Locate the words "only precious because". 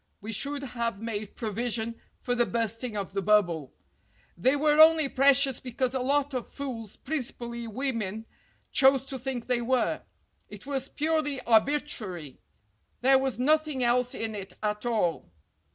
4.79-5.93